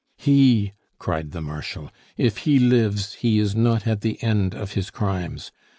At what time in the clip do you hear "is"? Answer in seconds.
3.37-3.55